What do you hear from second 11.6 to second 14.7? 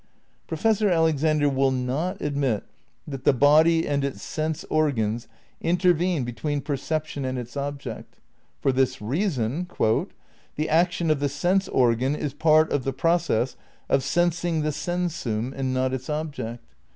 organ is part of the process of sensing